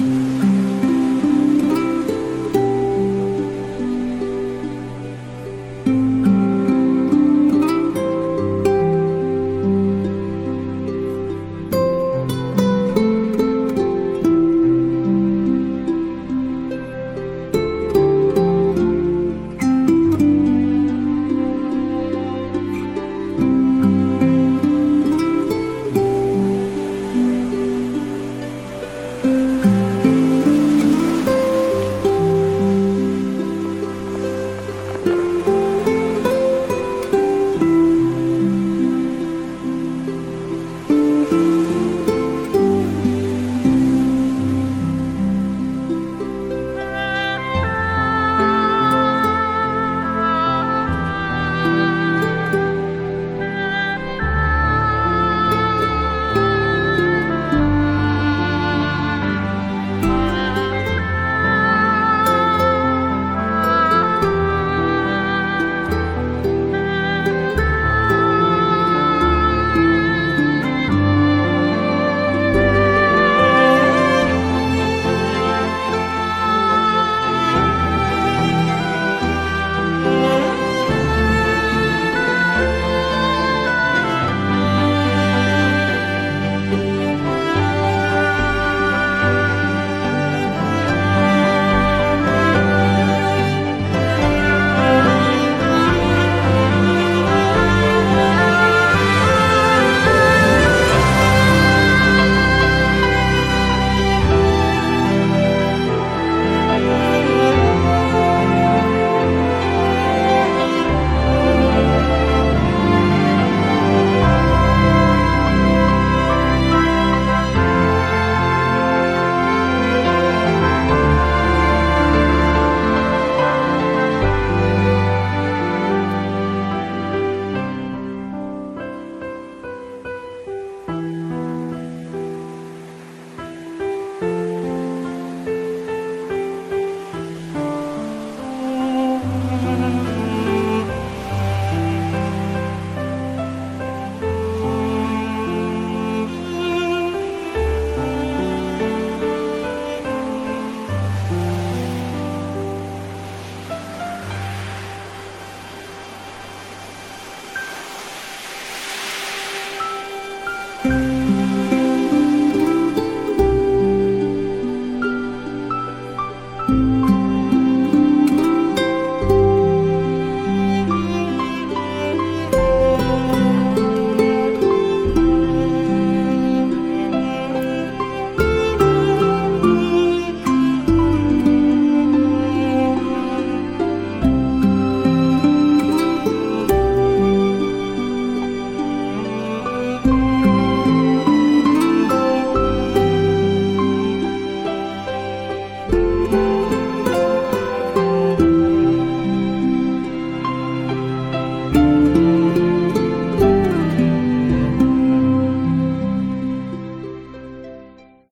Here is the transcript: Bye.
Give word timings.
Bye. 0.00 0.29